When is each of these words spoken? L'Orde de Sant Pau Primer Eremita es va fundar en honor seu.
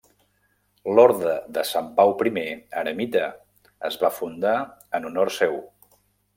L'Orde 0.95 1.33
de 1.57 1.65
Sant 1.73 1.91
Pau 1.99 2.15
Primer 2.23 2.45
Eremita 2.85 3.29
es 3.91 4.01
va 4.07 4.13
fundar 4.19 4.57
en 5.01 5.09
honor 5.11 5.37
seu. 5.41 5.65